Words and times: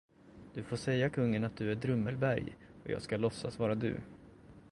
Du 0.53 0.63
får 0.63 0.77
säga 0.77 1.09
kungen 1.09 1.43
att 1.43 1.57
du 1.57 1.71
är 1.71 1.75
Drummelberg, 1.75 2.55
och 2.83 2.89
jag 2.89 3.01
ska 3.01 3.17
låtsas 3.17 3.59
vara 3.59 3.75
du. 3.75 3.97